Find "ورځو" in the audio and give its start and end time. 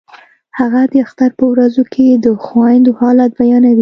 1.51-1.83